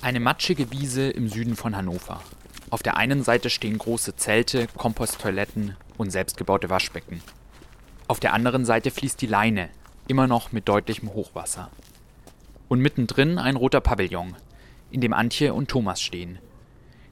Eine 0.00 0.20
matschige 0.20 0.70
Wiese 0.70 1.10
im 1.10 1.28
Süden 1.28 1.56
von 1.56 1.76
Hannover. 1.76 2.22
Auf 2.70 2.84
der 2.84 2.96
einen 2.96 3.24
Seite 3.24 3.50
stehen 3.50 3.78
große 3.78 4.14
Zelte, 4.14 4.68
Komposttoiletten 4.76 5.76
und 5.96 6.10
selbstgebaute 6.10 6.70
Waschbecken. 6.70 7.20
Auf 8.06 8.20
der 8.20 8.32
anderen 8.32 8.64
Seite 8.64 8.92
fließt 8.92 9.20
die 9.20 9.26
Leine, 9.26 9.70
immer 10.06 10.28
noch 10.28 10.52
mit 10.52 10.68
deutlichem 10.68 11.12
Hochwasser. 11.14 11.68
Und 12.68 12.80
mittendrin 12.80 13.38
ein 13.38 13.56
roter 13.56 13.80
Pavillon, 13.80 14.36
in 14.92 15.00
dem 15.00 15.12
Antje 15.12 15.52
und 15.52 15.68
Thomas 15.68 16.00
stehen. 16.00 16.38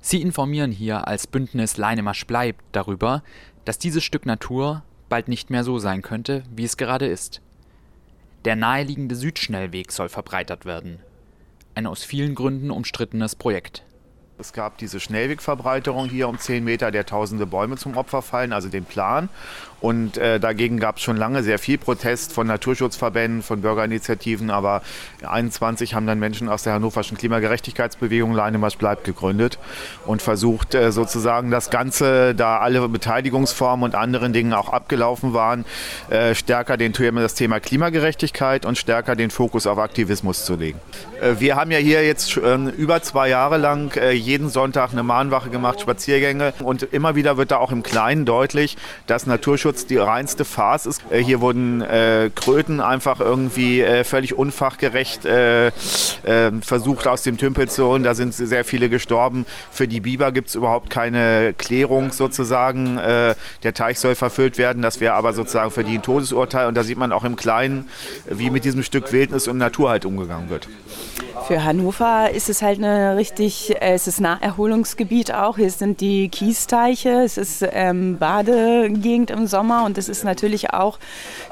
Sie 0.01 0.23
informieren 0.23 0.71
hier 0.71 1.09
als 1.09 1.27
Bündnis 1.27 1.79
Leinemasch 1.79 2.25
bleibt 2.27 2.63
darüber, 2.71 3.25
dass 3.65 3.79
dieses 3.79 4.05
Stück 4.05 4.27
Natur 4.27 4.85
bald 5.09 5.27
nicht 5.27 5.51
mehr 5.51 5.65
so 5.65 5.81
sein 5.81 6.03
könnte, 6.03 6.45
wie 6.55 6.65
es 6.65 6.77
gerade 6.77 7.07
ist. 7.07 7.43
Der 8.45 8.55
naheliegende 8.55 9.17
Südschnellweg 9.17 9.91
soll 9.91 10.09
verbreitert 10.09 10.67
werden. 10.67 11.01
Ein 11.77 11.87
aus 11.87 12.05
vielen 12.05 12.35
Gründen 12.35 12.71
umstrittenes 12.71 13.37
Projekt. 13.37 13.86
Es 14.39 14.53
gab 14.53 14.77
diese 14.77 15.01
Schnellwegverbreiterung 15.01 16.11
hier 16.11 16.29
um 16.29 16.39
10 16.39 16.63
Meter, 16.63 16.91
der 16.91 17.07
tausende 17.07 17.47
Bäume 17.47 17.79
zum 17.79 17.97
Opfer 17.97 18.21
fallen, 18.21 18.53
also 18.53 18.69
den 18.69 18.85
Plan. 18.85 19.31
Und 19.81 20.17
äh, 20.17 20.41
dagegen 20.41 20.79
gab 20.79 20.97
es 20.97 21.03
schon 21.03 21.17
lange 21.17 21.43
sehr 21.43 21.59
viel 21.59 21.77
Protest 21.77 22.33
von 22.33 22.47
Naturschutzverbänden, 22.47 23.43
von 23.43 23.61
Bürgerinitiativen. 23.61 24.51
Aber 24.51 24.83
21 25.27 25.95
haben 25.95 26.07
dann 26.07 26.19
Menschen 26.19 26.49
aus 26.49 26.63
der 26.63 26.73
hannoverschen 26.73 27.17
Klimagerechtigkeitsbewegung 27.17 28.33
Leinemarsch 28.33 28.79
bleibt 28.79 29.05
gegründet 29.05 29.59
und 30.07 30.23
versucht 30.23 30.75
äh, 30.75 30.93
sozusagen 30.93 31.51
das 31.51 31.71
Ganze, 31.71 32.35
da 32.35 32.59
alle 32.59 32.89
Beteiligungsformen 32.89 33.85
und 33.85 33.95
anderen 33.95 34.33
Dingen 34.33 34.55
auch 34.55 34.71
abgelaufen 34.71 35.35
waren, 35.35 35.65
äh, 36.11 36.35
stärker 36.35 36.77
den, 36.77 36.93
das 36.93 37.35
Thema 37.35 37.61
Klimagerechtigkeit 37.61 38.65
und 38.65 38.79
stärker 38.79 39.15
den 39.15 39.31
Fokus 39.31 39.67
auf 39.67 39.79
Aktivismus 39.79 40.45
zu 40.47 40.57
legen. 40.57 40.81
Äh, 41.21 41.35
wir 41.39 41.57
haben 41.57 41.71
ja 41.71 41.79
hier 41.79 42.05
jetzt 42.05 42.37
über 42.37 43.03
zwei 43.03 43.29
Jahre 43.29 43.59
lang 43.59 43.95
äh, 43.97 44.13
jeden 44.27 44.51
Sonntag 44.51 44.93
eine 44.93 45.03
Mahnwache 45.03 45.49
gemacht, 45.49 45.81
Spaziergänge. 45.81 46.53
Und 46.59 46.83
immer 46.83 47.15
wieder 47.15 47.37
wird 47.37 47.53
da 47.53 47.59
auch 47.59 47.73
im 47.73 47.83
Kleinen 47.83 48.25
deutlich, 48.25 48.77
dass 49.07 49.27
Naturschutz 49.27 49.87
die 49.87 49.97
reinste 49.97 50.45
Farce 50.45 50.87
ist. 50.87 51.03
Äh, 51.11 51.23
hier 51.23 51.41
wurden 51.41 51.81
äh, 51.81 52.31
Kröten 52.35 52.81
einfach 52.81 53.21
irgendwie 53.21 53.81
äh, 53.81 54.05
völlig 54.05 54.35
unfachgerecht 54.35 55.25
äh, 55.25 55.69
äh, 55.69 55.73
versucht 56.61 57.07
aus 57.07 57.23
dem 57.23 57.39
Tümpel 57.39 57.69
zu 57.69 57.87
holen. 57.87 58.03
Da 58.03 58.15
sind 58.15 58.35
sehr 58.35 58.65
viele 58.65 58.89
gestorben. 58.89 59.47
Für 59.71 59.89
die 59.89 60.01
Biber 60.01 60.33
gibt 60.33 60.49
es 60.49 60.55
überhaupt 60.55 60.91
keine 60.91 61.55
Klärung 61.57 62.11
sozusagen. 62.13 62.97
Der 62.97 63.75
Teich 63.75 64.01
soll 64.01 64.15
verfüllt 64.15 64.59
werden. 64.59 64.83
Das 64.83 65.01
wäre 65.01 65.15
aber 65.15 65.33
sozusagen 65.33 65.71
für 65.71 65.85
die 65.85 65.95
ein 65.95 66.03
Todesurteil. 66.03 66.67
Und 66.67 66.75
da 66.75 66.83
sieht 66.83 66.99
man 66.99 67.13
auch 67.13 67.25
im 67.25 67.37
Kleinen, 67.37 67.89
wie 68.29 68.51
mit 68.51 68.65
diesem 68.65 68.83
Stück 68.83 69.13
Wildnis 69.13 69.47
und 69.49 69.59
Natur 69.59 69.91
halt 69.91 70.05
umgegangen 70.05 70.51
wird. 70.51 70.69
Für 71.47 71.63
Hannover 71.63 72.31
ist 72.31 72.49
es 72.49 72.63
halt 72.63 72.79
eine 72.79 73.17
richtig, 73.17 73.75
es 73.81 74.09
ist 74.09 74.16
Naherholungsgebiet 74.21 75.33
auch. 75.33 75.57
Hier 75.57 75.71
sind 75.71 76.01
die 76.01 76.29
Kiesteiche, 76.29 77.23
es 77.23 77.37
ist 77.39 77.65
ähm, 77.71 78.19
Badegegend 78.19 79.31
im 79.31 79.47
Sommer 79.47 79.85
und 79.85 79.99
es 79.99 80.09
ist 80.09 80.25
natürlich 80.25 80.71
auch 80.71 80.99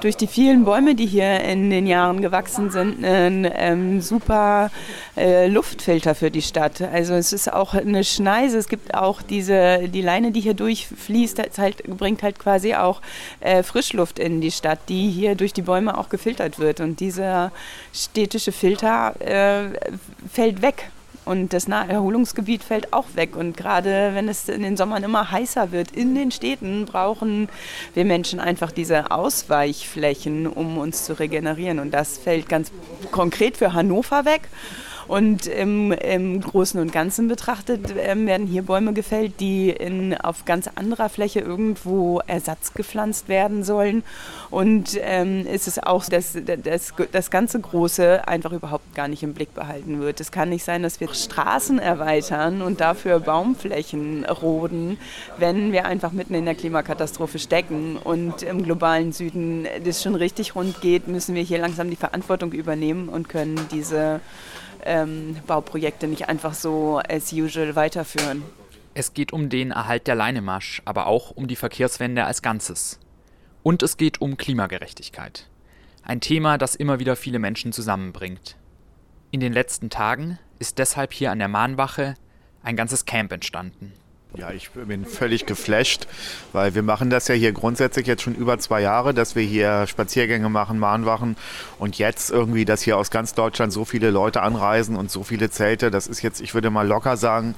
durch 0.00 0.16
die 0.16 0.26
vielen 0.26 0.64
Bäume, 0.64 0.94
die 0.94 1.06
hier 1.06 1.40
in 1.40 1.70
den 1.70 1.86
Jahren 1.86 2.20
gewachsen 2.20 2.70
sind, 2.70 3.04
ein 3.04 3.50
ähm, 3.54 4.00
super 4.00 4.70
äh, 5.16 5.48
Luftfilter 5.48 6.14
für 6.14 6.30
die 6.30 6.42
Stadt. 6.42 6.80
Also 6.80 7.14
es 7.14 7.32
ist 7.32 7.52
auch 7.52 7.74
eine 7.74 8.04
Schneise. 8.04 8.58
Es 8.58 8.68
gibt 8.68 8.94
auch 8.94 9.22
diese 9.22 9.88
die 9.88 10.02
Leine, 10.02 10.32
die 10.32 10.40
hier 10.40 10.54
durchfließt, 10.54 11.58
halt, 11.58 11.84
bringt 11.84 12.22
halt 12.22 12.38
quasi 12.38 12.74
auch 12.74 13.00
äh, 13.40 13.62
Frischluft 13.62 14.18
in 14.18 14.40
die 14.40 14.50
Stadt, 14.50 14.80
die 14.88 15.10
hier 15.10 15.34
durch 15.34 15.52
die 15.52 15.62
Bäume 15.62 15.96
auch 15.96 16.08
gefiltert 16.08 16.58
wird. 16.58 16.80
Und 16.80 17.00
dieser 17.00 17.52
städtische 17.92 18.52
Filter 18.52 19.14
äh, 19.20 19.92
fällt 20.32 20.62
weg. 20.62 20.90
Und 21.24 21.52
das 21.52 21.68
Naherholungsgebiet 21.68 22.62
fällt 22.62 22.92
auch 22.92 23.06
weg. 23.14 23.36
Und 23.36 23.56
gerade 23.56 24.10
wenn 24.14 24.28
es 24.28 24.48
in 24.48 24.62
den 24.62 24.76
Sommern 24.76 25.02
immer 25.02 25.30
heißer 25.30 25.72
wird, 25.72 25.92
in 25.92 26.14
den 26.14 26.30
Städten 26.30 26.84
brauchen 26.84 27.48
wir 27.94 28.04
Menschen 28.04 28.40
einfach 28.40 28.72
diese 28.72 29.10
Ausweichflächen, 29.10 30.46
um 30.46 30.78
uns 30.78 31.04
zu 31.04 31.18
regenerieren. 31.18 31.78
Und 31.78 31.92
das 31.92 32.18
fällt 32.18 32.48
ganz 32.48 32.70
konkret 33.10 33.56
für 33.56 33.72
Hannover 33.72 34.24
weg. 34.24 34.48
Und 35.06 35.46
im, 35.46 35.92
im 35.92 36.40
Großen 36.40 36.80
und 36.80 36.92
Ganzen 36.92 37.28
betrachtet 37.28 37.94
ähm, 37.98 38.26
werden 38.26 38.46
hier 38.46 38.62
Bäume 38.62 38.92
gefällt, 38.92 39.40
die 39.40 39.70
in, 39.70 40.16
auf 40.16 40.44
ganz 40.44 40.68
anderer 40.74 41.08
Fläche 41.08 41.40
irgendwo 41.40 42.20
Ersatz 42.26 42.74
gepflanzt 42.74 43.28
werden 43.28 43.64
sollen. 43.64 44.02
Und 44.50 44.98
ähm, 45.00 45.46
ist 45.46 45.68
es 45.68 45.78
auch, 45.78 46.04
dass 46.04 46.36
das, 46.44 46.92
das 47.12 47.30
ganze 47.30 47.60
Große 47.60 48.26
einfach 48.26 48.52
überhaupt 48.52 48.94
gar 48.94 49.08
nicht 49.08 49.22
im 49.22 49.34
Blick 49.34 49.54
behalten 49.54 50.00
wird. 50.00 50.20
Es 50.20 50.30
kann 50.30 50.48
nicht 50.48 50.64
sein, 50.64 50.82
dass 50.82 51.00
wir 51.00 51.12
Straßen 51.12 51.78
erweitern 51.78 52.62
und 52.62 52.80
dafür 52.80 53.20
Baumflächen 53.20 54.24
roden, 54.24 54.98
wenn 55.38 55.72
wir 55.72 55.86
einfach 55.86 56.12
mitten 56.12 56.34
in 56.34 56.44
der 56.44 56.54
Klimakatastrophe 56.54 57.38
stecken 57.38 57.96
und 58.02 58.42
im 58.42 58.62
globalen 58.62 59.12
Süden 59.12 59.66
das 59.84 60.02
schon 60.02 60.14
richtig 60.14 60.54
rund 60.54 60.80
geht, 60.80 61.08
müssen 61.08 61.34
wir 61.34 61.42
hier 61.42 61.58
langsam 61.58 61.90
die 61.90 61.96
Verantwortung 61.96 62.52
übernehmen 62.52 63.08
und 63.08 63.28
können 63.28 63.60
diese 63.70 64.20
ähm, 64.84 65.36
Bauprojekte 65.46 66.06
nicht 66.06 66.28
einfach 66.28 66.54
so 66.54 67.00
as 67.08 67.32
usual 67.32 67.76
weiterführen. 67.76 68.42
Es 68.94 69.12
geht 69.12 69.32
um 69.32 69.48
den 69.48 69.72
Erhalt 69.72 70.06
der 70.06 70.14
Leinemasch, 70.14 70.80
aber 70.84 71.06
auch 71.06 71.30
um 71.32 71.48
die 71.48 71.56
Verkehrswende 71.56 72.24
als 72.24 72.42
Ganzes. 72.42 73.00
Und 73.62 73.82
es 73.82 73.96
geht 73.96 74.20
um 74.20 74.36
Klimagerechtigkeit. 74.36 75.48
Ein 76.02 76.20
Thema, 76.20 76.58
das 76.58 76.74
immer 76.74 77.00
wieder 77.00 77.16
viele 77.16 77.38
Menschen 77.38 77.72
zusammenbringt. 77.72 78.56
In 79.30 79.40
den 79.40 79.52
letzten 79.52 79.90
Tagen 79.90 80.38
ist 80.58 80.78
deshalb 80.78 81.12
hier 81.12 81.32
an 81.32 81.38
der 81.38 81.48
Mahnwache 81.48 82.14
ein 82.62 82.76
ganzes 82.76 83.04
Camp 83.04 83.32
entstanden. 83.32 83.92
Ja, 84.36 84.50
ich 84.50 84.70
bin 84.70 85.04
völlig 85.04 85.46
geflasht, 85.46 86.08
weil 86.52 86.74
wir 86.74 86.82
machen 86.82 87.08
das 87.08 87.28
ja 87.28 87.36
hier 87.36 87.52
grundsätzlich 87.52 88.08
jetzt 88.08 88.22
schon 88.22 88.34
über 88.34 88.58
zwei 88.58 88.80
Jahre, 88.80 89.14
dass 89.14 89.36
wir 89.36 89.44
hier 89.44 89.86
Spaziergänge 89.86 90.48
machen, 90.48 90.80
Mahnwachen 90.80 91.36
und 91.78 91.98
jetzt 91.98 92.32
irgendwie, 92.32 92.64
dass 92.64 92.82
hier 92.82 92.98
aus 92.98 93.12
ganz 93.12 93.34
Deutschland 93.34 93.72
so 93.72 93.84
viele 93.84 94.10
Leute 94.10 94.42
anreisen 94.42 94.96
und 94.96 95.08
so 95.08 95.22
viele 95.22 95.50
Zelte, 95.50 95.92
das 95.92 96.08
ist 96.08 96.22
jetzt, 96.22 96.40
ich 96.40 96.52
würde 96.52 96.70
mal 96.70 96.86
locker 96.86 97.16
sagen, 97.16 97.54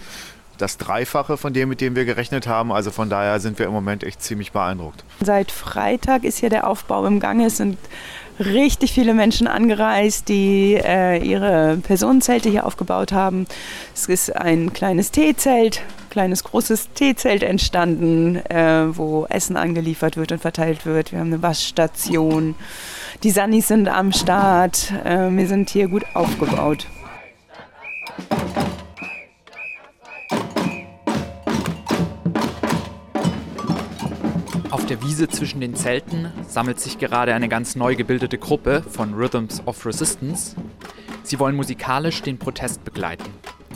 das 0.59 0.79
Dreifache 0.79 1.37
von 1.37 1.53
dem, 1.53 1.69
mit 1.69 1.81
dem 1.81 1.97
wir 1.97 2.05
gerechnet 2.05 2.47
haben. 2.47 2.73
Also 2.73 2.91
von 2.91 3.09
daher 3.09 3.41
sind 3.41 3.59
wir 3.59 3.67
im 3.67 3.73
Moment 3.73 4.05
echt 4.05 4.23
ziemlich 4.23 4.53
beeindruckt. 4.53 5.05
Seit 5.21 5.51
Freitag 5.51 6.25
ist 6.25 6.39
hier 6.39 6.51
der 6.51 6.67
Aufbau 6.67 7.07
im 7.07 7.21
Gange. 7.21 7.47
Es 7.47 7.57
sind 7.57 7.79
richtig 8.39 8.93
viele 8.93 9.15
Menschen 9.15 9.47
angereist, 9.47 10.29
die 10.29 10.75
äh, 10.75 11.19
ihre 11.19 11.79
Personenzelte 11.83 12.49
hier 12.49 12.67
aufgebaut 12.67 13.13
haben. 13.13 13.47
Es 13.95 14.07
ist 14.07 14.35
ein 14.35 14.73
kleines 14.73 15.11
Teezelt, 15.11 15.83
kleines 16.11 16.45
großes 16.45 16.91
Teezelt 16.95 17.43
entstanden, 17.43 18.37
äh, 18.37 18.97
wo 18.97 19.27
Essen 19.29 19.57
angeliefert 19.57 20.17
wird 20.17 20.33
und 20.33 20.41
verteilt 20.41 20.87
wird. 20.87 21.13
Wir 21.13 21.21
haben 21.21 21.33
eine 21.33 21.43
Waschstation. 21.43 22.55
Die 23.23 23.31
Sannis 23.31 23.69
sind 23.69 23.89
am 23.89 24.13
Start. 24.13 24.93
Äh, 25.05 25.31
wir 25.31 25.47
sind 25.47 25.71
hier 25.71 25.89
gut 25.89 26.05
aufgebaut. 26.15 26.87
Auf 34.87 34.91
der 34.91 35.03
Wiese 35.03 35.27
zwischen 35.27 35.61
den 35.61 35.75
Zelten 35.75 36.31
sammelt 36.47 36.79
sich 36.79 36.97
gerade 36.97 37.35
eine 37.35 37.49
ganz 37.49 37.75
neu 37.75 37.97
gebildete 37.97 38.39
Gruppe 38.39 38.85
von 38.89 39.15
Rhythms 39.15 39.61
of 39.67 39.85
Resistance. 39.85 40.55
Sie 41.25 41.41
wollen 41.41 41.57
musikalisch 41.57 42.23
den 42.23 42.39
Protest 42.39 42.85
begleiten. 42.85 43.29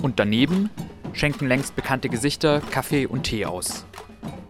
Und 0.03 0.21
daneben 0.21 0.71
schenken 1.13 1.49
längst 1.49 1.75
bekannte 1.75 2.11
Gesichter 2.11 2.61
Kaffee 2.71 3.07
und 3.07 3.25
Tee 3.25 3.45
aus. 3.45 3.87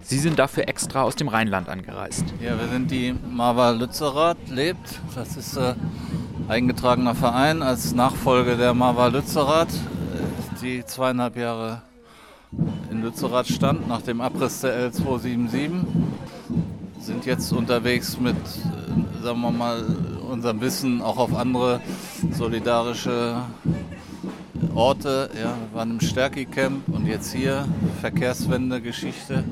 Sie 0.03 0.19
sind 0.19 0.39
dafür 0.39 0.69
extra 0.69 1.01
aus 1.03 1.17
dem 1.17 1.29
Rheinland 1.29 1.71
angereist. 1.71 2.27
Ja, 2.43 2.59
wir 2.61 2.69
sind 2.69 2.91
die 2.91 3.15
Marva 3.31 3.71
Lützerath 3.71 4.51
lebt. 4.51 5.01
Das 5.15 5.39
ist 5.39 5.57
äh, 5.57 5.73
eingetragener 6.47 7.15
Verein 7.15 7.63
als 7.63 7.95
Nachfolge 7.95 8.59
der 8.59 8.75
Marva 8.75 9.07
Lützerath, 9.07 9.73
äh, 9.73 10.61
die 10.61 10.85
zweieinhalb 10.85 11.39
Jahre 11.39 11.81
in 12.91 13.03
Lützerath 13.03 13.49
stand 13.49 13.89
nach 13.89 14.03
dem 14.03 14.21
Abriss 14.21 14.61
der 14.61 14.91
L277 14.91 15.71
sind 17.01 17.25
jetzt 17.25 17.53
unterwegs 17.53 18.19
mit, 18.19 18.37
äh, 18.37 19.23
sagen 19.23 19.41
wir 19.41 19.51
mal, 19.51 19.83
unserem 20.31 20.61
Wissen 20.61 21.01
auch 21.01 21.17
auf 21.17 21.35
andere 21.35 21.81
solidarische 22.33 23.43
Orte. 24.75 25.31
Ja, 25.35 25.55
wir 25.71 25.79
waren 25.79 25.91
im 25.93 26.01
Stärki-Camp 26.01 26.89
und 26.89 27.07
jetzt 27.07 27.33
hier 27.33 27.67
Verkehrswende-Geschichte. 28.01 29.45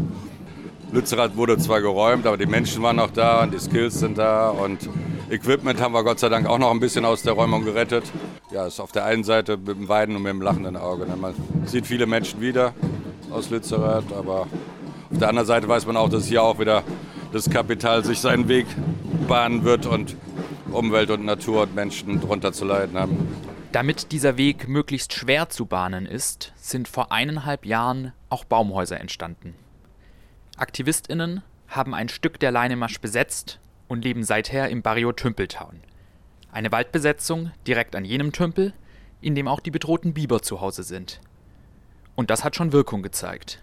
Lützerath 0.92 1.36
wurde 1.36 1.58
zwar 1.58 1.80
geräumt, 1.80 2.26
aber 2.26 2.36
die 2.36 2.46
Menschen 2.46 2.82
waren 2.82 2.96
noch 2.96 3.10
da 3.10 3.42
und 3.42 3.52
die 3.52 3.58
Skills 3.58 3.98
sind 4.00 4.18
da 4.18 4.50
und 4.50 4.88
Equipment 5.30 5.80
haben 5.80 5.92
wir 5.92 6.02
Gott 6.04 6.18
sei 6.18 6.28
Dank 6.28 6.46
auch 6.46 6.58
noch 6.58 6.70
ein 6.70 6.80
bisschen 6.80 7.04
aus 7.04 7.22
der 7.22 7.34
Räumung 7.34 7.64
gerettet. 7.64 8.04
Ja, 8.50 8.66
ist 8.66 8.80
auf 8.80 8.92
der 8.92 9.04
einen 9.04 9.24
Seite 9.24 9.58
mit 9.58 9.68
dem 9.68 9.88
Weiden 9.88 10.16
und 10.16 10.22
mit 10.22 10.32
dem 10.32 10.40
lachenden 10.40 10.76
Auge. 10.76 11.06
Man 11.20 11.34
sieht 11.66 11.86
viele 11.86 12.06
Menschen 12.06 12.40
wieder 12.40 12.72
aus 13.30 13.50
Lützerath, 13.50 14.12
aber 14.12 14.42
auf 15.10 15.18
der 15.18 15.28
anderen 15.28 15.46
Seite 15.46 15.68
weiß 15.68 15.86
man 15.86 15.96
auch, 15.96 16.08
dass 16.08 16.26
hier 16.26 16.42
auch 16.42 16.58
wieder 16.58 16.82
das 17.32 17.48
Kapital 17.50 18.04
sich 18.04 18.20
seinen 18.20 18.48
Weg 18.48 18.66
bahnen 19.26 19.64
wird 19.64 19.86
und 19.86 20.16
Umwelt 20.70 21.10
und 21.10 21.24
Natur 21.24 21.62
und 21.62 21.74
Menschen 21.74 22.20
drunter 22.20 22.52
zu 22.52 22.64
leiden 22.64 22.98
haben. 22.98 23.28
Damit 23.72 24.12
dieser 24.12 24.36
Weg 24.36 24.68
möglichst 24.68 25.12
schwer 25.12 25.48
zu 25.48 25.66
bahnen 25.66 26.06
ist, 26.06 26.52
sind 26.56 26.88
vor 26.88 27.12
eineinhalb 27.12 27.66
Jahren 27.66 28.12
auch 28.30 28.44
Baumhäuser 28.44 28.98
entstanden. 29.00 29.54
AktivistInnen 30.56 31.42
haben 31.68 31.94
ein 31.94 32.08
Stück 32.08 32.40
der 32.40 32.50
Leinemasch 32.50 33.00
besetzt 33.00 33.60
und 33.86 34.04
leben 34.04 34.24
seither 34.24 34.68
im 34.70 34.82
Barrio 34.82 35.12
Tümpeltown. 35.12 35.80
Eine 36.50 36.72
Waldbesetzung 36.72 37.50
direkt 37.66 37.94
an 37.94 38.04
jenem 38.04 38.32
Tümpel, 38.32 38.72
in 39.20 39.34
dem 39.34 39.48
auch 39.48 39.60
die 39.60 39.70
bedrohten 39.70 40.14
Biber 40.14 40.40
zu 40.40 40.60
Hause 40.60 40.82
sind. 40.82 41.20
Und 42.18 42.30
das 42.30 42.42
hat 42.42 42.56
schon 42.56 42.72
Wirkung 42.72 43.02
gezeigt. 43.02 43.62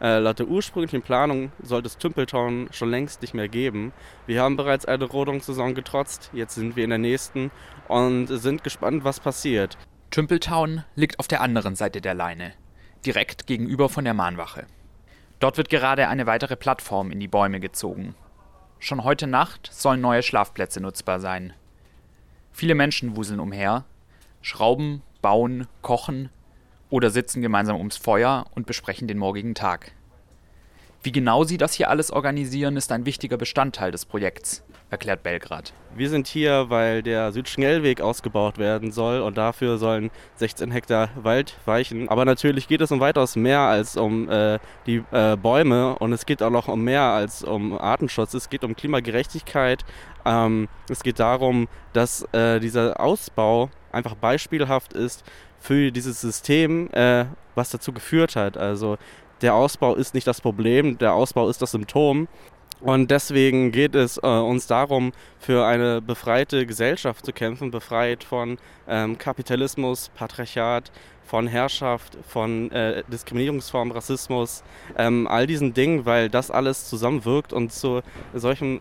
Äh, 0.00 0.20
laut 0.20 0.38
der 0.38 0.46
ursprünglichen 0.46 1.02
Planung 1.02 1.50
sollte 1.60 1.88
es 1.88 1.98
Tümpeltown 1.98 2.68
schon 2.70 2.90
längst 2.90 3.22
nicht 3.22 3.34
mehr 3.34 3.48
geben. 3.48 3.92
Wir 4.24 4.40
haben 4.40 4.56
bereits 4.56 4.86
eine 4.86 5.02
Rodungssaison 5.02 5.74
getrotzt, 5.74 6.30
jetzt 6.32 6.54
sind 6.54 6.76
wir 6.76 6.84
in 6.84 6.90
der 6.90 7.00
nächsten 7.00 7.50
und 7.88 8.28
sind 8.28 8.62
gespannt, 8.62 9.02
was 9.02 9.18
passiert. 9.18 9.76
Tümpeltown 10.12 10.84
liegt 10.94 11.18
auf 11.18 11.26
der 11.26 11.40
anderen 11.40 11.74
Seite 11.74 12.00
der 12.00 12.14
Leine, 12.14 12.52
direkt 13.04 13.48
gegenüber 13.48 13.88
von 13.88 14.04
der 14.04 14.14
Mahnwache. 14.14 14.68
Dort 15.40 15.56
wird 15.56 15.68
gerade 15.68 16.06
eine 16.06 16.26
weitere 16.26 16.54
Plattform 16.54 17.10
in 17.10 17.18
die 17.18 17.26
Bäume 17.26 17.58
gezogen. 17.58 18.14
Schon 18.78 19.02
heute 19.02 19.26
Nacht 19.26 19.68
sollen 19.72 20.00
neue 20.00 20.22
Schlafplätze 20.22 20.80
nutzbar 20.80 21.18
sein. 21.18 21.52
Viele 22.52 22.76
Menschen 22.76 23.16
wuseln 23.16 23.40
umher, 23.40 23.86
schrauben, 24.40 25.02
bauen, 25.20 25.66
kochen 25.80 26.30
oder 26.92 27.08
sitzen 27.08 27.40
gemeinsam 27.40 27.76
ums 27.76 27.96
Feuer 27.96 28.44
und 28.54 28.66
besprechen 28.66 29.08
den 29.08 29.16
morgigen 29.16 29.54
Tag. 29.54 29.92
Wie 31.02 31.10
genau 31.10 31.42
sie 31.42 31.56
das 31.56 31.72
hier 31.72 31.88
alles 31.88 32.12
organisieren, 32.12 32.76
ist 32.76 32.92
ein 32.92 33.06
wichtiger 33.06 33.38
Bestandteil 33.38 33.90
des 33.90 34.04
Projekts, 34.04 34.62
erklärt 34.90 35.22
Belgrad. 35.22 35.72
Wir 35.96 36.10
sind 36.10 36.28
hier, 36.28 36.66
weil 36.68 37.02
der 37.02 37.32
Südschnellweg 37.32 38.02
ausgebaut 38.02 38.58
werden 38.58 38.92
soll 38.92 39.22
und 39.22 39.38
dafür 39.38 39.78
sollen 39.78 40.10
16 40.36 40.70
Hektar 40.70 41.08
Wald 41.16 41.56
weichen. 41.64 42.10
Aber 42.10 42.26
natürlich 42.26 42.68
geht 42.68 42.82
es 42.82 42.92
um 42.92 43.00
weitaus 43.00 43.36
mehr 43.36 43.60
als 43.60 43.96
um 43.96 44.28
äh, 44.28 44.58
die 44.86 45.02
äh, 45.12 45.36
Bäume 45.36 45.98
und 45.98 46.12
es 46.12 46.26
geht 46.26 46.42
auch 46.42 46.50
noch 46.50 46.68
um 46.68 46.84
mehr 46.84 47.02
als 47.02 47.42
um 47.42 47.76
Artenschutz. 47.76 48.34
Es 48.34 48.50
geht 48.50 48.64
um 48.64 48.76
Klimagerechtigkeit. 48.76 49.84
Ähm, 50.26 50.68
es 50.90 51.02
geht 51.02 51.18
darum, 51.18 51.68
dass 51.94 52.22
äh, 52.32 52.60
dieser 52.60 53.00
Ausbau 53.00 53.70
einfach 53.90 54.14
beispielhaft 54.14 54.92
ist 54.92 55.24
für 55.62 55.92
dieses 55.92 56.20
System, 56.20 56.90
äh, 56.92 57.26
was 57.54 57.70
dazu 57.70 57.92
geführt 57.92 58.34
hat. 58.36 58.56
Also 58.56 58.98
der 59.42 59.54
Ausbau 59.54 59.94
ist 59.94 60.14
nicht 60.14 60.26
das 60.26 60.40
Problem, 60.40 60.98
der 60.98 61.14
Ausbau 61.14 61.48
ist 61.48 61.62
das 61.62 61.70
Symptom. 61.70 62.28
Und 62.80 63.12
deswegen 63.12 63.70
geht 63.70 63.94
es 63.94 64.16
äh, 64.16 64.26
uns 64.26 64.66
darum, 64.66 65.12
für 65.38 65.64
eine 65.64 66.02
befreite 66.02 66.66
Gesellschaft 66.66 67.24
zu 67.24 67.32
kämpfen, 67.32 67.70
befreit 67.70 68.24
von 68.24 68.58
ähm, 68.88 69.18
Kapitalismus, 69.18 70.10
Patriarchat, 70.16 70.90
von 71.24 71.46
Herrschaft, 71.46 72.18
von 72.26 72.72
äh, 72.72 73.04
Diskriminierungsform, 73.06 73.92
Rassismus, 73.92 74.64
ähm, 74.98 75.28
all 75.28 75.46
diesen 75.46 75.74
Dingen, 75.74 76.06
weil 76.06 76.28
das 76.28 76.50
alles 76.50 76.88
zusammenwirkt 76.88 77.52
und 77.52 77.72
zu 77.72 78.02
solchem, 78.34 78.80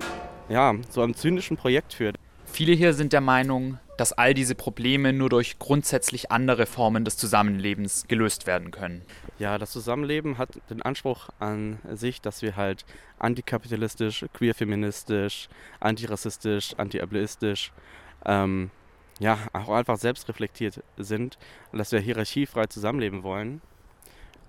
ja, 0.50 0.74
so 0.90 1.04
einem 1.04 1.14
zynischen 1.14 1.56
Projekt 1.56 1.94
führt. 1.94 2.16
Viele 2.46 2.74
hier 2.74 2.94
sind 2.94 3.14
der 3.14 3.22
Meinung, 3.22 3.78
dass 4.02 4.14
all 4.14 4.34
diese 4.34 4.56
Probleme 4.56 5.14
nur 5.14 5.30
durch 5.30 5.60
grundsätzlich 5.60 6.32
andere 6.32 6.66
Formen 6.66 7.06
des 7.06 7.18
Zusammenlebens 7.18 8.06
gelöst 8.08 8.48
werden 8.48 8.72
können. 8.72 9.04
Ja, 9.38 9.60
das 9.60 9.70
Zusammenleben 9.70 10.40
hat 10.40 10.60
den 10.72 10.82
Anspruch 10.82 11.30
an 11.38 11.78
sich, 11.94 12.20
dass 12.20 12.42
wir 12.42 12.56
halt 12.56 12.84
antikapitalistisch, 13.20 14.26
queerfeministisch, 14.34 15.50
antirassistisch, 15.80 16.74
antiableistisch, 16.78 17.72
ähm, 18.26 18.72
ja, 19.20 19.38
auch 19.54 19.70
einfach 19.70 19.98
selbstreflektiert 19.98 20.82
sind 20.98 21.38
dass 21.72 21.92
wir 21.92 22.00
hierarchiefrei 22.00 22.66
zusammenleben 22.66 23.22
wollen. 23.22 23.62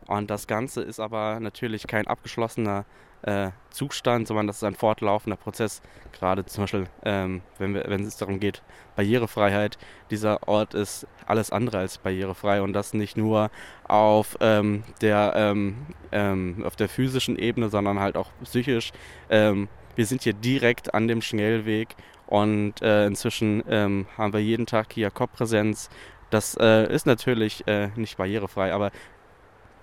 Und 0.07 0.31
das 0.31 0.47
Ganze 0.47 0.83
ist 0.83 1.01
aber 1.01 1.41
natürlich 1.41 1.87
kein 1.87 2.07
abgeschlossener 2.07 2.85
äh, 3.23 3.51
Zustand, 3.71 4.27
sondern 4.27 4.47
das 4.47 4.57
ist 4.57 4.65
ein 4.65 4.75
fortlaufender 4.75 5.37
Prozess. 5.37 5.81
Gerade 6.13 6.45
zum 6.45 6.65
Beispiel, 6.65 6.87
ähm, 7.05 7.43
wenn, 7.59 7.75
wir, 7.75 7.85
wenn 7.87 8.03
es 8.05 8.17
darum 8.17 8.41
geht, 8.41 8.63
Barrierefreiheit. 8.97 9.79
Dieser 10.11 10.47
Ort 10.49 10.75
ist 10.75 11.07
alles 11.27 11.51
andere 11.51 11.79
als 11.79 11.99
barrierefrei 11.99 12.63
und 12.63 12.73
das 12.73 12.95
nicht 12.95 13.17
nur 13.17 13.51
auf, 13.85 14.37
ähm, 14.41 14.83
der, 15.01 15.33
ähm, 15.37 15.87
ähm 16.11 16.65
auf 16.67 16.77
der 16.77 16.89
physischen 16.89 17.39
Ebene, 17.39 17.69
sondern 17.69 18.01
halt 18.01 18.17
auch 18.17 18.31
psychisch. 18.45 18.93
Ähm, 19.31 19.69
wir 19.95 20.07
sind 20.07 20.23
hier 20.23 20.35
direkt 20.35 20.95
an 20.95 21.07
dem 21.09 21.23
Schnellweg 21.23 21.95
und 22.27 22.81
äh, 22.83 23.07
inzwischen 23.07 23.63
ähm, 23.69 24.07
haben 24.17 24.33
wir 24.33 24.41
jeden 24.41 24.67
Tag 24.67 24.93
hier 24.93 25.11
Kopfpräsenz. 25.11 25.91
Das 26.31 26.57
äh, 26.59 26.93
ist 26.93 27.07
natürlich 27.07 27.67
äh, 27.67 27.89
nicht 27.95 28.17
barrierefrei, 28.17 28.73
aber 28.73 28.91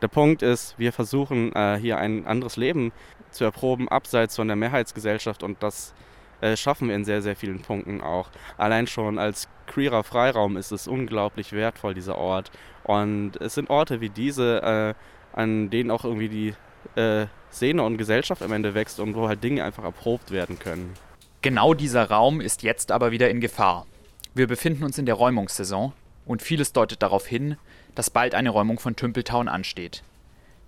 der 0.02 0.08
Punkt 0.08 0.42
ist, 0.42 0.78
wir 0.78 0.94
versuchen 0.94 1.54
äh, 1.54 1.78
hier 1.80 1.98
ein 1.98 2.26
anderes 2.26 2.58
Leben 2.58 2.92
zu 3.32 3.44
erproben, 3.44 3.90
abseits 3.90 4.36
von 4.36 4.48
der 4.48 4.56
Mehrheitsgesellschaft 4.56 5.44
und 5.44 5.62
das 5.62 5.94
äh, 6.42 6.56
schaffen 6.56 6.88
wir 6.88 6.96
in 6.96 7.06
sehr, 7.06 7.22
sehr 7.22 7.36
vielen 7.36 7.62
Punkten 7.62 8.02
auch. 8.02 8.30
Allein 8.58 8.88
schon 8.88 9.20
als 9.20 9.50
queerer 9.68 10.04
Freiraum 10.04 10.58
ist 10.58 10.72
es 10.72 10.88
unglaublich 10.88 11.52
wertvoll, 11.52 11.94
dieser 11.94 12.18
Ort. 12.18 12.52
Und 12.84 13.36
es 13.42 13.56
sind 13.56 13.70
Orte 13.70 14.02
wie 14.02 14.10
diese, 14.10 14.62
äh, 14.62 15.38
an 15.38 15.70
denen 15.70 15.92
auch 15.92 16.06
irgendwie 16.06 16.30
die 16.30 17.00
äh, 17.00 17.28
Szene 17.52 17.84
und 17.84 17.98
Gesellschaft 17.98 18.42
am 18.42 18.54
Ende 18.54 18.74
wächst 18.74 19.00
und 19.00 19.16
wo 19.16 19.28
halt 19.28 19.44
Dinge 19.44 19.64
einfach 19.64 19.84
erprobt 19.84 20.32
werden 20.32 20.60
können. 20.60 20.94
Genau 21.42 21.74
dieser 21.74 22.10
Raum 22.10 22.42
ist 22.42 22.64
jetzt 22.64 22.92
aber 22.92 23.12
wieder 23.12 23.30
in 23.30 23.42
Gefahr. 23.42 23.86
Wir 24.34 24.48
befinden 24.48 24.84
uns 24.84 24.98
in 24.98 25.06
der 25.06 25.16
Räumungssaison 25.16 25.94
und 26.26 26.42
vieles 26.42 26.74
deutet 26.74 27.02
darauf 27.02 27.26
hin, 27.26 27.58
dass 27.96 28.10
bald 28.10 28.36
eine 28.36 28.50
Räumung 28.50 28.80
von 28.80 28.96
Tümpeltown 28.96 29.48
ansteht. 29.48 30.04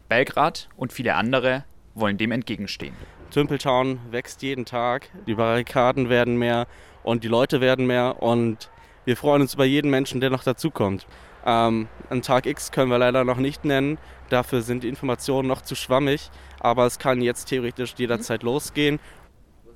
Belgrad 0.09 0.67
und 0.77 0.93
viele 0.93 1.15
andere 1.15 1.63
wollen 1.93 2.17
dem 2.17 2.31
entgegenstehen. 2.31 2.95
Tümpeltown 3.31 3.99
wächst 4.11 4.41
jeden 4.41 4.65
Tag, 4.65 5.09
die 5.25 5.35
Barrikaden 5.35 6.09
werden 6.09 6.37
mehr 6.37 6.67
und 7.03 7.23
die 7.23 7.29
Leute 7.29 7.61
werden 7.61 7.87
mehr 7.87 8.21
und 8.21 8.69
wir 9.05 9.17
freuen 9.17 9.41
uns 9.41 9.53
über 9.53 9.65
jeden 9.65 9.89
Menschen, 9.89 10.21
der 10.21 10.29
noch 10.29 10.43
dazukommt. 10.43 11.07
Ähm, 11.45 11.87
einen 12.09 12.21
Tag 12.21 12.45
X 12.45 12.71
können 12.71 12.91
wir 12.91 12.99
leider 12.99 13.23
noch 13.23 13.37
nicht 13.37 13.65
nennen, 13.65 13.97
dafür 14.29 14.61
sind 14.61 14.83
die 14.83 14.89
Informationen 14.89 15.47
noch 15.47 15.61
zu 15.61 15.75
schwammig, 15.75 16.29
aber 16.59 16.85
es 16.85 16.99
kann 16.99 17.21
jetzt 17.21 17.45
theoretisch 17.45 17.95
jederzeit 17.97 18.43
losgehen. 18.43 18.99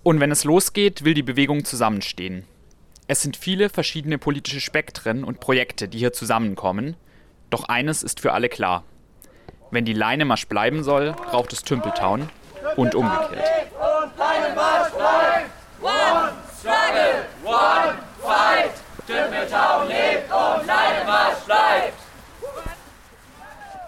Und 0.03 0.19
wenn 0.19 0.31
es 0.31 0.43
losgeht, 0.43 1.03
will 1.03 1.15
die 1.15 1.23
Bewegung 1.23 1.65
zusammenstehen. 1.65 2.45
Es 3.07 3.21
sind 3.21 3.37
viele 3.37 3.69
verschiedene 3.69 4.17
politische 4.17 4.61
Spektren 4.61 5.23
und 5.23 5.39
Projekte, 5.39 5.87
die 5.87 5.97
hier 5.97 6.13
zusammenkommen, 6.13 6.95
doch 7.55 7.69
eines 7.69 8.03
ist 8.03 8.19
für 8.19 8.33
alle 8.33 8.49
klar. 8.49 8.83
Wenn 9.71 9.85
die 9.85 9.93
Leinemarsch 9.93 10.47
bleiben 10.47 10.83
soll, 10.83 11.13
braucht 11.13 11.53
es 11.53 11.63
Tümpeltown 11.63 12.29
und 12.75 12.95
umgekehrt. 12.95 13.47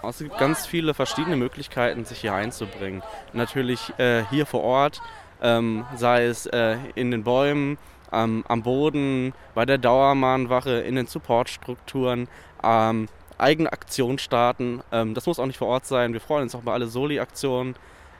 Es 0.09 0.19
gibt 0.19 0.37
ganz 0.37 0.65
viele 0.65 0.93
verschiedene 0.93 1.35
Möglichkeiten, 1.35 2.05
sich 2.05 2.21
hier 2.21 2.33
einzubringen. 2.33 3.03
Natürlich 3.33 3.93
äh, 3.99 4.23
hier 4.29 4.45
vor 4.45 4.63
Ort, 4.63 5.01
ähm, 5.41 5.85
sei 5.97 6.23
es 6.23 6.45
äh, 6.45 6.77
in 6.95 7.11
den 7.11 7.25
Bäumen, 7.25 7.77
ähm, 8.13 8.45
am 8.47 8.63
Boden, 8.63 9.33
bei 9.53 9.65
der 9.65 9.77
Dauermahnwache, 9.77 10.79
in 10.79 10.95
den 10.95 11.07
Supportstrukturen, 11.07 12.29
ähm, 12.63 13.09
eigene 13.37 13.71
Aktionen 13.71 14.19
starten. 14.19 14.81
Ähm, 14.91 15.13
das 15.13 15.25
muss 15.25 15.39
auch 15.39 15.45
nicht 15.45 15.57
vor 15.57 15.67
Ort 15.67 15.85
sein. 15.85 16.13
Wir 16.13 16.21
freuen 16.21 16.43
uns 16.43 16.55
auch 16.55 16.61
bei 16.61 16.73
alle 16.73 16.87
Soli-Aktionen, 16.87 17.75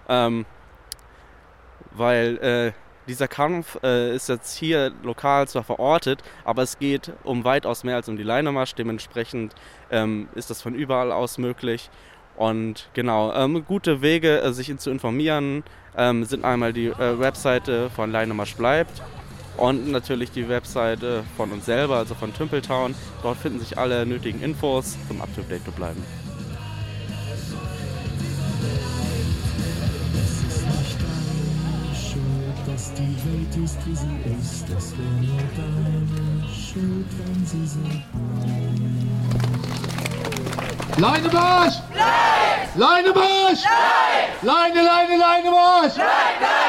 ähm, 0.09 0.45
weil 1.91 2.37
äh, 2.37 2.71
dieser 3.07 3.27
Kampf 3.27 3.77
äh, 3.83 4.13
ist 4.15 4.29
jetzt 4.29 4.57
hier 4.57 4.91
lokal 5.03 5.47
zwar 5.47 5.63
verortet, 5.63 6.23
aber 6.43 6.63
es 6.63 6.77
geht 6.77 7.13
um 7.23 7.43
weitaus 7.43 7.83
mehr 7.83 7.95
als 7.95 8.09
um 8.09 8.17
die 8.17 8.23
Leinemarsch. 8.23 8.75
Dementsprechend 8.75 9.55
ähm, 9.91 10.27
ist 10.35 10.49
das 10.49 10.61
von 10.61 10.75
überall 10.75 11.11
aus 11.11 11.37
möglich. 11.37 11.89
Und 12.35 12.89
genau, 12.93 13.33
ähm, 13.33 13.65
gute 13.65 14.01
Wege, 14.01 14.41
äh, 14.41 14.53
sich 14.53 14.75
zu 14.77 14.91
informieren, 14.91 15.63
ähm, 15.97 16.23
sind 16.23 16.45
einmal 16.45 16.73
die 16.73 16.87
äh, 16.87 17.19
Webseite 17.19 17.89
von 17.89 18.11
Leinemarsch 18.11 18.55
bleibt 18.55 19.01
und 19.57 19.91
natürlich 19.91 20.31
die 20.31 20.47
Webseite 20.47 21.23
von 21.35 21.51
uns 21.51 21.65
selber, 21.65 21.97
also 21.97 22.15
von 22.15 22.33
Tümpeltown. 22.33 22.95
Dort 23.23 23.37
finden 23.37 23.59
sich 23.59 23.77
alle 23.77 24.05
nötigen 24.05 24.41
Infos, 24.41 24.97
um 25.09 25.21
up 25.21 25.33
to 25.35 25.41
date 25.41 25.65
zu 25.65 25.71
bleiben. 25.71 26.03
dass 32.77 32.93
die 32.93 33.15
Welt 33.25 33.65
ist, 33.65 33.77
wie 33.87 33.95
sie 33.95 34.19
ist. 34.39 34.65
Das 34.69 34.91
wäre 34.91 35.09
nur 35.09 35.41
deine 35.55 36.47
Schuld, 36.47 37.07
wenn 37.17 37.45
sie 37.45 37.65
so 37.65 37.79
Leinemarsch! 40.99 41.75
Nein! 41.95 42.69
Leinemarsch! 42.75 43.63
Nein! 43.63 44.27
Leine, 44.41 44.81
Leine, 44.81 45.17
Leinemarsch! 45.17 45.97
Nein, 45.97 46.07
nein! 46.41 46.66